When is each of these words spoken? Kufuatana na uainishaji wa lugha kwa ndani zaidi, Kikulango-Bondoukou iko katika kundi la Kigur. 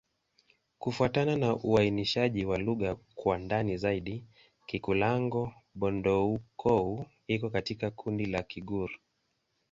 Kufuatana 0.79 1.37
na 1.37 1.55
uainishaji 1.55 2.45
wa 2.45 2.57
lugha 2.57 2.95
kwa 3.15 3.37
ndani 3.37 3.77
zaidi, 3.77 4.23
Kikulango-Bondoukou 4.67 7.05
iko 7.27 7.49
katika 7.49 7.91
kundi 7.91 8.25
la 8.25 8.43
Kigur. 8.43 8.89